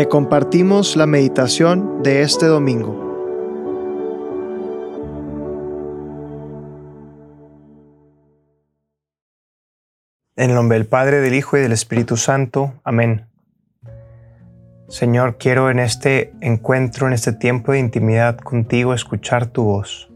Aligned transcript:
Te 0.00 0.08
compartimos 0.08 0.96
la 0.96 1.04
meditación 1.04 2.02
de 2.02 2.22
este 2.22 2.46
domingo. 2.46 2.94
En 10.36 10.48
el 10.48 10.56
nombre 10.56 10.78
del 10.78 10.86
Padre, 10.86 11.20
del 11.20 11.34
Hijo 11.34 11.58
y 11.58 11.60
del 11.60 11.72
Espíritu 11.72 12.16
Santo. 12.16 12.72
Amén. 12.82 13.26
Señor, 14.88 15.36
quiero 15.36 15.68
en 15.68 15.78
este 15.78 16.32
encuentro, 16.40 17.06
en 17.06 17.12
este 17.12 17.34
tiempo 17.34 17.72
de 17.72 17.80
intimidad 17.80 18.38
contigo, 18.38 18.94
escuchar 18.94 19.48
tu 19.48 19.64
voz, 19.64 20.10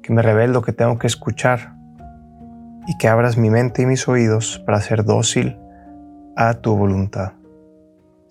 que 0.00 0.12
me 0.12 0.22
revele 0.22 0.52
lo 0.52 0.62
que 0.62 0.72
tengo 0.72 1.00
que 1.00 1.08
escuchar 1.08 1.74
y 2.86 2.96
que 2.98 3.08
abras 3.08 3.36
mi 3.36 3.50
mente 3.50 3.82
y 3.82 3.86
mis 3.86 4.06
oídos 4.06 4.62
para 4.64 4.80
ser 4.80 5.02
dócil 5.04 5.58
a 6.36 6.54
tu 6.54 6.76
voluntad. 6.76 7.32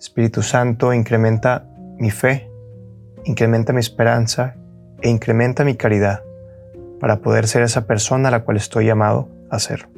Espíritu 0.02 0.42
Santo, 0.42 0.92
incrementa 0.92 1.64
mi 1.96 2.10
fe, 2.10 2.50
incrementa 3.24 3.72
mi 3.72 3.78
esperanza 3.78 4.56
e 5.00 5.08
incrementa 5.08 5.64
mi 5.64 5.76
caridad 5.76 6.24
para 6.98 7.20
poder 7.20 7.46
ser 7.46 7.62
esa 7.62 7.86
persona 7.86 8.26
a 8.26 8.32
la 8.32 8.42
cual 8.42 8.56
estoy 8.56 8.86
llamado 8.86 9.28
a 9.48 9.60
ser. 9.60 9.88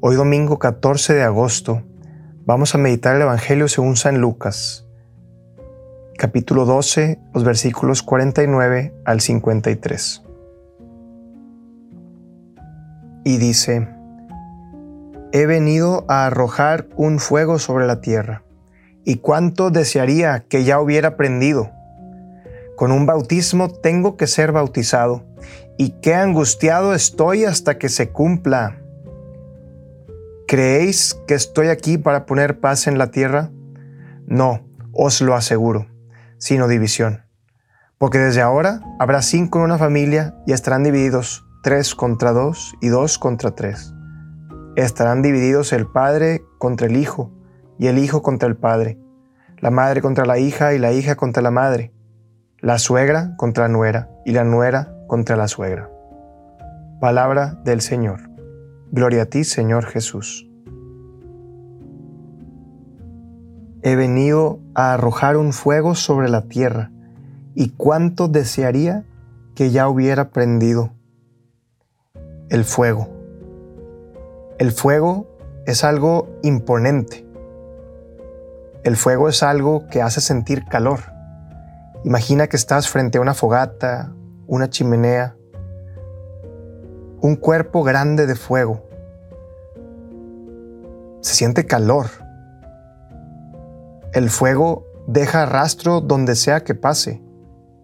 Hoy 0.00 0.16
domingo 0.16 0.58
14 0.58 1.12
de 1.12 1.22
agosto 1.22 1.82
vamos 2.46 2.74
a 2.74 2.78
meditar 2.78 3.14
el 3.16 3.22
Evangelio 3.22 3.68
según 3.68 3.96
San 3.96 4.22
Lucas, 4.22 4.88
capítulo 6.16 6.64
12, 6.64 7.20
los 7.34 7.44
versículos 7.44 8.02
49 8.02 8.94
al 9.04 9.20
53. 9.20 10.24
Y 13.24 13.36
dice, 13.36 13.86
he 15.32 15.46
venido 15.46 16.04
a 16.08 16.26
arrojar 16.26 16.86
un 16.94 17.18
fuego 17.18 17.58
sobre 17.58 17.86
la 17.86 18.00
tierra, 18.02 18.44
y 19.02 19.16
cuánto 19.16 19.70
desearía 19.70 20.44
que 20.48 20.64
ya 20.64 20.78
hubiera 20.78 21.16
prendido. 21.16 21.70
Con 22.76 22.92
un 22.92 23.06
bautismo 23.06 23.70
tengo 23.70 24.16
que 24.16 24.26
ser 24.26 24.52
bautizado, 24.52 25.24
y 25.78 26.00
qué 26.02 26.14
angustiado 26.14 26.94
estoy 26.94 27.46
hasta 27.46 27.78
que 27.78 27.88
se 27.88 28.10
cumpla. 28.10 28.78
¿Creéis 30.46 31.14
que 31.26 31.34
estoy 31.34 31.68
aquí 31.68 31.96
para 31.96 32.26
poner 32.26 32.60
paz 32.60 32.86
en 32.86 32.98
la 32.98 33.10
tierra? 33.10 33.50
No, 34.26 34.66
os 34.92 35.22
lo 35.22 35.34
aseguro, 35.34 35.86
sino 36.36 36.68
división. 36.68 37.22
Porque 37.96 38.18
desde 38.18 38.42
ahora 38.42 38.80
habrá 38.98 39.22
cinco 39.22 39.60
en 39.60 39.64
una 39.64 39.78
familia 39.78 40.34
y 40.46 40.52
estarán 40.52 40.82
divididos 40.82 41.46
tres 41.62 41.94
contra 41.94 42.32
dos 42.32 42.74
y 42.82 42.88
dos 42.88 43.16
contra 43.16 43.54
tres 43.54 43.94
estarán 44.76 45.22
divididos 45.22 45.72
el 45.72 45.86
padre 45.86 46.44
contra 46.58 46.86
el 46.86 46.96
hijo 46.96 47.30
y 47.78 47.88
el 47.88 47.98
hijo 47.98 48.22
contra 48.22 48.48
el 48.48 48.56
padre, 48.56 48.98
la 49.58 49.70
madre 49.70 50.00
contra 50.00 50.24
la 50.24 50.38
hija 50.38 50.74
y 50.74 50.78
la 50.78 50.92
hija 50.92 51.16
contra 51.16 51.42
la 51.42 51.50
madre, 51.50 51.92
la 52.60 52.78
suegra 52.78 53.34
contra 53.36 53.64
la 53.64 53.72
nuera 53.72 54.10
y 54.24 54.32
la 54.32 54.44
nuera 54.44 54.94
contra 55.08 55.36
la 55.36 55.48
suegra. 55.48 55.90
Palabra 57.00 57.60
del 57.64 57.80
Señor. 57.80 58.30
Gloria 58.90 59.22
a 59.22 59.26
ti, 59.26 59.44
Señor 59.44 59.86
Jesús. 59.86 60.48
He 63.82 63.96
venido 63.96 64.60
a 64.74 64.94
arrojar 64.94 65.36
un 65.36 65.52
fuego 65.52 65.96
sobre 65.96 66.28
la 66.28 66.42
tierra, 66.42 66.92
y 67.54 67.70
cuánto 67.70 68.28
desearía 68.28 69.04
que 69.54 69.70
ya 69.70 69.88
hubiera 69.88 70.30
prendido 70.30 70.92
el 72.48 72.64
fuego 72.64 73.11
el 74.62 74.70
fuego 74.70 75.26
es 75.66 75.82
algo 75.82 76.38
imponente. 76.44 77.26
El 78.84 78.96
fuego 78.96 79.28
es 79.28 79.42
algo 79.42 79.88
que 79.88 80.00
hace 80.00 80.20
sentir 80.20 80.66
calor. 80.66 81.00
Imagina 82.04 82.46
que 82.46 82.54
estás 82.54 82.88
frente 82.88 83.18
a 83.18 83.22
una 83.22 83.34
fogata, 83.34 84.12
una 84.46 84.70
chimenea, 84.70 85.34
un 87.20 87.34
cuerpo 87.34 87.82
grande 87.82 88.28
de 88.28 88.36
fuego. 88.36 88.88
Se 91.22 91.34
siente 91.34 91.66
calor. 91.66 92.06
El 94.12 94.30
fuego 94.30 94.86
deja 95.08 95.44
rastro 95.44 96.00
donde 96.00 96.36
sea 96.36 96.62
que 96.62 96.76
pase, 96.76 97.20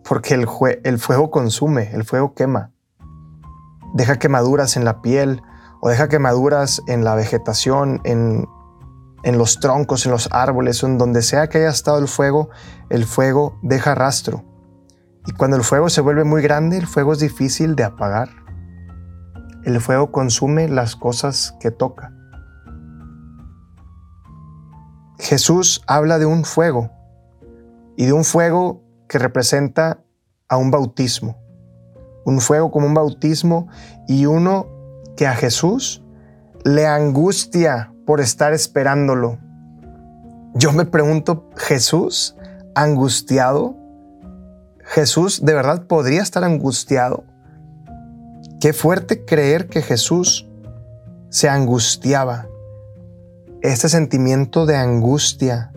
porque 0.09 0.35
el, 0.35 0.47
fuego 1.01 1.33
consume, 1.33 1.91
el 1.93 2.05
fuego 2.05 2.35
quema. 2.35 2.71
Deja 3.95 4.21
quemaduras 4.21 4.77
en 4.77 4.85
la 4.85 5.03
piel, 5.03 5.43
o 5.81 5.89
deja 5.89 6.09
quemaduras 6.09 6.83
en 6.87 7.05
la 7.05 7.15
vegetación, 7.15 8.01
en, 8.05 8.47
en 9.23 9.39
los 9.39 9.61
troncos, 9.61 10.07
en 10.07 10.13
los 10.13 10.29
árboles, 10.33 10.83
en 10.83 10.99
donde 10.99 11.23
sea 11.23 11.49
que 11.49 11.59
haya 11.59 11.71
estado 11.71 11.99
el 11.99 12.09
fuego, 12.09 12.51
el 12.91 13.05
fuego 13.05 13.59
deja 13.63 13.95
rastro. 13.95 14.45
Y 15.27 15.33
cuando 15.33 15.57
el 15.57 15.63
fuego 15.63 15.89
se 15.91 16.01
vuelve 16.01 16.25
muy 16.25 16.43
grande, 16.43 16.79
el 16.79 16.87
fuego 16.87 17.13
es 17.13 17.19
difícil 17.19 17.77
de 17.77 17.85
apagar. 17.85 18.31
El 19.65 19.81
fuego 19.81 20.11
consume 20.11 20.69
las 20.69 20.97
cosas 20.97 21.55
que 21.61 21.71
toca. 21.71 22.15
Jesús 25.19 25.83
habla 25.87 26.19
de 26.19 26.27
un 26.27 26.45
fuego 26.45 26.91
y 27.97 28.07
de 28.07 28.13
un 28.13 28.25
fuego 28.25 28.83
que 29.09 29.19
representa 29.19 30.03
a 30.49 30.57
un 30.57 30.71
bautismo. 30.71 31.37
Un 32.25 32.41
fuego 32.41 32.71
como 32.71 32.87
un 32.87 32.95
bautismo 32.95 33.69
y 34.07 34.27
uno 34.27 34.78
que 35.19 35.27
a 35.27 35.35
Jesús 35.35 36.01
le 36.65 36.87
angustia 36.87 37.93
por 38.07 38.21
estar 38.21 38.53
esperándolo. 38.53 39.41
Yo 40.55 40.71
me 40.71 40.85
pregunto, 40.85 41.51
¿Jesús 41.57 42.37
angustiado? 42.77 43.77
¿Jesús 44.85 45.45
de 45.45 45.55
verdad 45.55 45.89
podría 45.89 46.23
estar 46.23 46.45
angustiado? 46.45 47.25
Qué 48.61 48.73
fuerte 48.73 49.25
creer 49.25 49.67
que 49.67 49.83
Jesús 49.83 50.49
se 51.31 51.49
angustiaba. 51.49 52.47
Este 53.61 53.89
sentimiento 53.89 54.67
de 54.67 54.77
angustia 54.77 55.73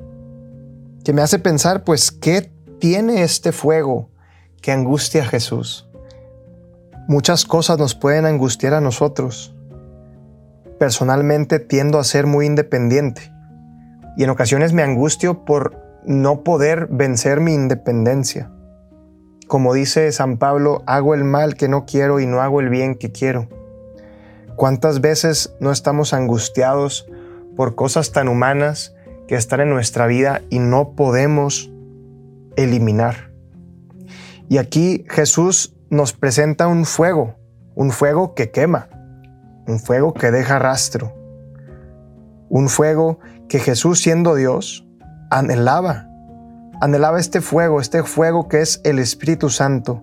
que 1.04 1.14
me 1.14 1.24
hace 1.24 1.40
pensar, 1.40 1.84
pues, 1.84 2.12
¿qué 2.12 2.54
tiene 2.80 3.24
este 3.24 3.52
fuego 3.52 4.12
que 4.62 4.72
angustia 4.72 5.24
a 5.24 5.26
Jesús? 5.26 5.91
Muchas 7.08 7.46
cosas 7.46 7.78
nos 7.80 7.96
pueden 7.96 8.26
angustiar 8.26 8.74
a 8.74 8.82
nosotros. 8.82 9.56
Personalmente 10.80 11.60
tiendo 11.60 12.00
a 12.00 12.04
ser 12.04 12.28
muy 12.28 12.46
independiente 12.46 13.32
y 14.18 14.24
en 14.24 14.30
ocasiones 14.30 14.74
me 14.74 14.84
angustio 14.84 15.46
por 15.46 15.78
no 16.06 16.44
poder 16.44 16.88
vencer 16.90 17.40
mi 17.40 17.54
independencia. 17.54 18.52
Como 19.48 19.74
dice 19.74 20.12
San 20.12 20.38
Pablo, 20.38 20.84
hago 20.86 21.14
el 21.14 21.24
mal 21.24 21.56
que 21.56 21.68
no 21.68 21.86
quiero 21.86 22.20
y 22.20 22.26
no 22.26 22.42
hago 22.42 22.62
el 22.62 22.70
bien 22.70 22.96
que 22.96 23.12
quiero. 23.12 23.48
¿Cuántas 24.56 25.02
veces 25.02 25.56
no 25.60 25.72
estamos 25.72 26.14
angustiados 26.14 27.08
por 27.56 27.76
cosas 27.76 28.12
tan 28.12 28.28
humanas 28.28 28.96
que 29.28 29.36
están 29.36 29.62
en 29.62 29.70
nuestra 29.70 30.08
vida 30.08 30.42
y 30.50 30.60
no 30.60 30.92
podemos 30.96 31.72
eliminar? 32.56 33.32
Y 34.50 34.58
aquí 34.58 35.06
Jesús 35.10 35.76
nos 35.92 36.14
presenta 36.14 36.70
un 36.70 36.86
fuego, 36.86 37.36
un 37.76 37.92
fuego 37.92 38.34
que 38.34 38.50
quema, 38.50 38.88
un 39.68 39.78
fuego 39.78 40.14
que 40.14 40.32
deja 40.32 40.58
rastro, 40.58 41.14
un 42.48 42.70
fuego 42.70 43.20
que 43.50 43.60
Jesús 43.60 44.02
siendo 44.02 44.36
Dios 44.36 44.88
anhelaba, 45.30 46.08
anhelaba 46.80 47.20
este 47.20 47.42
fuego, 47.42 47.82
este 47.82 48.04
fuego 48.04 48.48
que 48.48 48.62
es 48.62 48.80
el 48.86 49.00
Espíritu 49.00 49.50
Santo. 49.50 50.02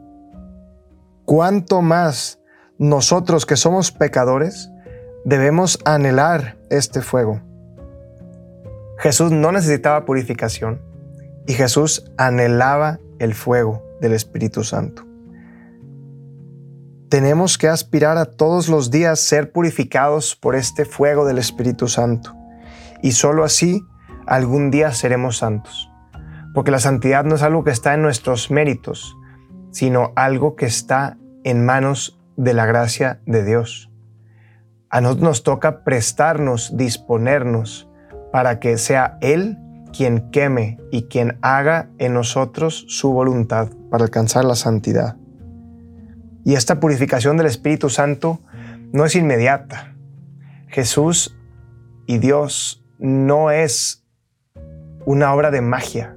¿Cuánto 1.25 1.81
más 1.81 2.39
nosotros 2.77 3.47
que 3.47 3.57
somos 3.57 3.91
pecadores 3.91 4.71
debemos 5.25 5.79
anhelar 5.87 6.59
este 6.69 7.01
fuego? 7.01 7.41
Jesús 8.99 9.33
no 9.33 9.53
necesitaba 9.53 10.05
purificación 10.05 10.83
y 11.47 11.55
Jesús 11.55 12.13
anhelaba 12.19 12.99
el 13.21 13.33
fuego 13.33 13.83
del 14.03 14.13
Espíritu 14.13 14.65
Santo. 14.65 15.08
Tenemos 17.09 17.57
que 17.57 17.69
aspirar 17.69 18.19
a 18.19 18.27
todos 18.27 18.69
los 18.69 18.91
días 18.91 19.19
ser 19.19 19.51
purificados 19.51 20.37
por 20.37 20.55
este 20.55 20.85
fuego 20.85 21.25
del 21.25 21.39
Espíritu 21.39 21.89
Santo. 21.89 22.37
Y 23.03 23.13
solo 23.13 23.45
así 23.45 23.83
algún 24.27 24.71
día 24.71 24.93
seremos 24.93 25.39
santos. 25.39 25.91
Porque 26.53 26.71
la 26.71 26.81
santidad 26.81 27.25
no 27.25 27.37
es 27.37 27.43
algo 27.43 27.65
que 27.65 27.71
está 27.71 27.95
en 27.95 28.03
nuestros 28.03 28.51
méritos, 28.51 29.17
sino 29.71 30.13
algo 30.17 30.55
que 30.55 30.67
está 30.67 31.17
en 31.45 31.65
manos 31.65 32.21
de 32.37 32.53
la 32.53 32.67
gracia 32.67 33.23
de 33.25 33.43
Dios. 33.43 33.91
A 34.91 35.01
nosotros 35.01 35.25
nos 35.25 35.43
toca 35.45 35.85
prestarnos, 35.85 36.77
disponernos, 36.77 37.89
para 38.33 38.61
que 38.61 38.77
sea 38.77 39.17
Él 39.23 39.57
quien 39.97 40.31
queme 40.31 40.79
y 40.91 41.05
quien 41.05 41.39
haga 41.41 41.89
en 41.97 42.13
nosotros 42.13 42.85
su 42.89 43.13
voluntad 43.13 43.71
para 43.91 44.05
alcanzar 44.05 44.45
la 44.45 44.57
santidad. 44.57 45.17
Y 46.45 46.55
esta 46.55 46.81
purificación 46.81 47.37
del 47.37 47.47
Espíritu 47.47 47.91
Santo 47.91 48.41
no 48.93 49.05
es 49.05 49.15
inmediata. 49.15 49.95
Jesús 50.69 51.37
y 52.07 52.19
Dios 52.19 52.85
no 52.99 53.51
es 53.51 54.05
una 55.05 55.35
obra 55.35 55.51
de 55.51 55.61
magia. 55.61 56.17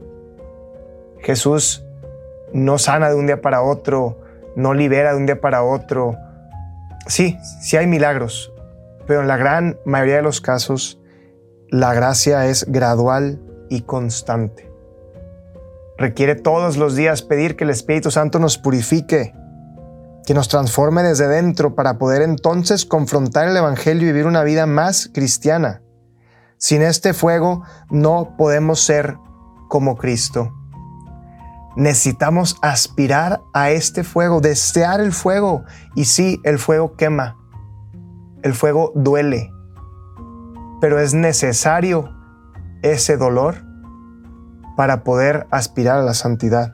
Jesús 1.20 1.86
no 2.54 2.78
sana 2.78 3.10
de 3.10 3.16
un 3.16 3.28
día 3.28 3.42
para 3.42 3.62
otro, 3.62 4.20
no 4.56 4.74
libera 4.74 5.12
de 5.12 5.18
un 5.18 5.26
día 5.26 5.40
para 5.40 5.64
otro. 5.64 6.18
Sí, 7.08 7.38
sí 7.62 7.78
hay 7.78 7.88
milagros, 7.88 8.54
pero 9.08 9.22
en 9.22 9.28
la 9.28 9.38
gran 9.38 9.78
mayoría 9.86 10.18
de 10.18 10.22
los 10.22 10.42
casos 10.42 11.00
la 11.70 11.94
gracia 11.94 12.48
es 12.48 12.70
gradual 12.70 13.40
y 13.70 13.82
constante. 13.82 14.70
Requiere 15.98 16.36
todos 16.36 16.78
los 16.78 16.96
días 16.96 17.22
pedir 17.22 17.56
que 17.56 17.64
el 17.64 17.70
Espíritu 17.70 18.12
Santo 18.12 18.40
nos 18.40 18.58
purifique, 18.58 19.34
que 20.32 20.36
nos 20.36 20.48
transforme 20.48 21.04
desde 21.04 21.28
dentro 21.28 21.76
para 21.76 21.98
poder 21.98 22.22
entonces 22.22 22.86
confrontar 22.86 23.50
el 23.50 23.58
Evangelio 23.58 24.04
y 24.04 24.14
vivir 24.14 24.28
una 24.28 24.44
vida 24.44 24.66
más 24.66 25.12
cristiana. 25.14 25.82
Sin 26.56 26.82
este 26.84 27.14
fuego 27.14 27.64
no 27.90 28.38
podemos 28.38 28.80
ser 28.80 29.18
como 29.68 29.98
Cristo. 29.98 30.54
Necesitamos 31.76 32.56
aspirar 32.62 33.42
a 33.54 33.72
este 33.72 34.06
fuego, 34.06 34.40
desear 34.40 35.02
el 35.02 35.12
fuego. 35.12 35.66
Y 35.96 36.06
sí, 36.06 36.40
el 36.46 36.60
fuego 36.60 36.96
quema, 36.96 37.36
el 38.42 38.54
fuego 38.54 38.94
duele, 38.96 39.52
pero 40.80 40.98
es 41.02 41.14
necesario 41.14 42.10
ese 42.84 43.18
dolor 43.18 43.66
para 44.78 45.04
poder 45.04 45.46
aspirar 45.52 45.98
a 45.98 46.04
la 46.04 46.14
santidad. 46.14 46.72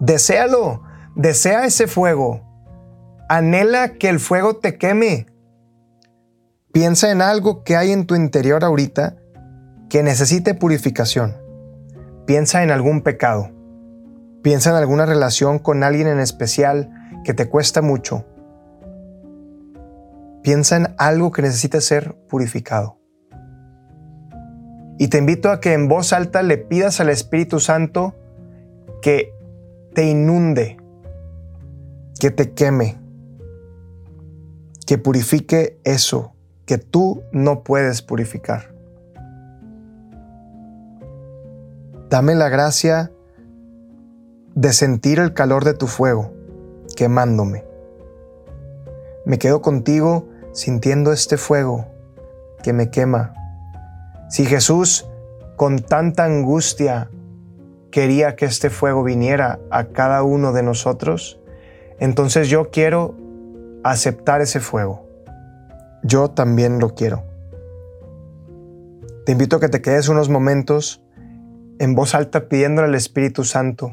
Desealo, 0.00 0.82
desea 1.16 1.64
ese 1.64 1.86
fuego, 1.86 2.46
anhela 3.28 3.94
que 3.94 4.08
el 4.08 4.20
fuego 4.20 4.56
te 4.56 4.78
queme. 4.78 5.26
Piensa 6.72 7.10
en 7.10 7.22
algo 7.22 7.62
que 7.62 7.76
hay 7.76 7.92
en 7.92 8.06
tu 8.06 8.14
interior 8.14 8.64
ahorita 8.64 9.16
que 9.88 10.02
necesite 10.02 10.54
purificación. 10.54 11.36
Piensa 12.26 12.62
en 12.62 12.70
algún 12.70 13.02
pecado. 13.02 13.50
Piensa 14.42 14.70
en 14.70 14.76
alguna 14.76 15.06
relación 15.06 15.58
con 15.58 15.82
alguien 15.82 16.08
en 16.08 16.20
especial 16.20 16.90
que 17.24 17.34
te 17.34 17.48
cuesta 17.48 17.82
mucho. 17.82 18.24
Piensa 20.42 20.76
en 20.76 20.94
algo 20.98 21.30
que 21.32 21.42
necesite 21.42 21.80
ser 21.80 22.14
purificado. 22.28 22.98
Y 24.98 25.08
te 25.08 25.18
invito 25.18 25.50
a 25.50 25.60
que 25.60 25.74
en 25.74 25.88
voz 25.88 26.12
alta 26.12 26.42
le 26.42 26.58
pidas 26.58 27.00
al 27.00 27.08
Espíritu 27.08 27.60
Santo 27.60 28.14
que 29.00 29.32
te 29.94 30.04
inunde, 30.06 30.76
que 32.18 32.30
te 32.30 32.52
queme, 32.52 32.98
que 34.88 34.96
purifique 34.96 35.78
eso 35.84 36.32
que 36.64 36.78
tú 36.78 37.22
no 37.30 37.62
puedes 37.62 38.00
purificar. 38.00 38.72
Dame 42.08 42.34
la 42.34 42.48
gracia 42.48 43.12
de 44.54 44.72
sentir 44.72 45.18
el 45.18 45.34
calor 45.34 45.66
de 45.66 45.74
tu 45.74 45.88
fuego 45.88 46.32
quemándome. 46.96 47.66
Me 49.26 49.38
quedo 49.38 49.60
contigo 49.60 50.26
sintiendo 50.52 51.12
este 51.12 51.36
fuego 51.36 51.84
que 52.62 52.72
me 52.72 52.90
quema. 52.90 53.34
Si 54.30 54.46
Jesús 54.46 55.06
con 55.56 55.80
tanta 55.80 56.24
angustia 56.24 57.10
quería 57.90 58.36
que 58.36 58.46
este 58.46 58.70
fuego 58.70 59.04
viniera 59.04 59.60
a 59.70 59.88
cada 59.88 60.22
uno 60.22 60.54
de 60.54 60.62
nosotros, 60.62 61.38
entonces 61.98 62.48
yo 62.48 62.70
quiero 62.70 63.27
aceptar 63.92 64.40
ese 64.40 64.60
fuego 64.60 65.08
yo 66.02 66.30
también 66.30 66.78
lo 66.78 66.94
quiero. 66.94 67.24
Te 69.26 69.32
invito 69.32 69.56
a 69.56 69.60
que 69.60 69.68
te 69.68 69.82
quedes 69.82 70.08
unos 70.08 70.28
momentos 70.28 71.02
en 71.78 71.94
voz 71.94 72.14
alta 72.14 72.48
pidiéndole 72.48 72.88
al 72.88 72.94
Espíritu 72.94 73.44
Santo 73.44 73.92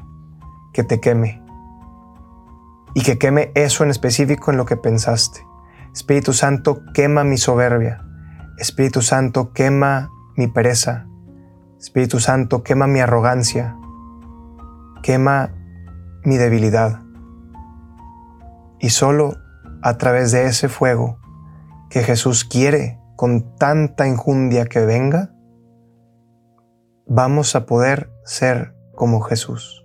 que 0.74 0.84
te 0.84 1.00
queme 1.00 1.42
y 2.94 3.02
que 3.02 3.18
queme 3.18 3.52
eso 3.56 3.84
en 3.84 3.90
específico 3.90 4.52
en 4.52 4.58
lo 4.58 4.66
que 4.66 4.78
pensaste. 4.78 5.46
Espíritu 5.94 6.34
Santo, 6.34 6.82
quema 6.94 7.24
mi 7.24 7.38
soberbia. 7.38 8.06
Espíritu 8.58 9.02
Santo, 9.02 9.52
quema 9.52 10.10
mi 10.38 10.48
pereza. 10.48 11.08
Espíritu 11.80 12.20
Santo, 12.20 12.64
quema 12.64 12.88
mi 12.88 13.02
arrogancia. 13.02 13.76
Quema 15.04 15.54
mi 16.24 16.38
debilidad. 16.38 17.02
Y 18.80 18.90
solo 18.90 19.36
a 19.82 19.98
través 19.98 20.32
de 20.32 20.46
ese 20.46 20.70
fuego 20.70 21.20
que 21.90 22.04
Jesús 22.04 22.44
quiere 22.46 23.00
con 23.16 23.56
tanta 23.56 24.08
injundia 24.08 24.66
que 24.66 24.86
venga, 24.86 25.32
vamos 27.08 27.56
a 27.56 27.66
poder 27.66 28.12
ser 28.26 28.76
como 28.94 29.22
Jesús. 29.22 29.85